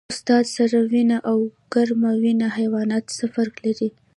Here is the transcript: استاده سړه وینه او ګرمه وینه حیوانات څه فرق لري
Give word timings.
استاده 0.13 0.49
سړه 0.55 0.79
وینه 0.91 1.17
او 1.29 1.39
ګرمه 1.73 2.11
وینه 2.21 2.47
حیوانات 2.57 3.05
څه 3.17 3.25
فرق 3.35 3.55
لري 3.65 3.89